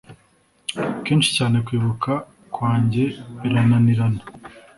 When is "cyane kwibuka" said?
1.37-2.11